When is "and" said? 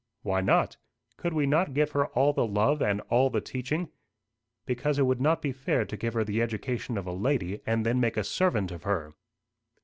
2.81-3.01, 7.67-7.85